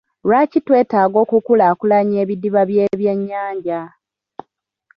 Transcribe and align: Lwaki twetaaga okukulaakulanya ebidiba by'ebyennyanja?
Lwaki 0.25 0.59
twetaaga 0.65 1.17
okukulaakulanya 1.23 2.15
ebidiba 2.23 2.61
by'ebyennyanja? 2.69 3.81